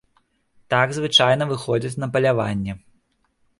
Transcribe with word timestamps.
Так 0.73 0.95
звычайна 0.99 1.47
выходзяць 1.53 1.99
на 2.03 2.11
паляванне. 2.17 2.71